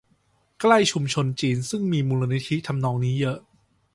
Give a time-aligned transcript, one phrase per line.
[0.61, 3.39] ใกล้ชุมชนจีน ซึ่งมีมูลนิธิทำนองนี้เยอะ